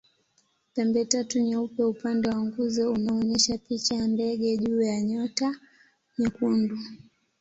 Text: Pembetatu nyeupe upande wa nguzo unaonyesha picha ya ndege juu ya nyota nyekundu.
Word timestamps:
Pembetatu 0.73 1.35
nyeupe 1.39 1.83
upande 1.83 2.29
wa 2.29 2.41
nguzo 2.45 2.91
unaonyesha 2.93 3.57
picha 3.57 3.95
ya 3.95 4.07
ndege 4.07 4.57
juu 4.57 4.81
ya 4.81 5.01
nyota 5.01 5.55
nyekundu. 6.19 6.77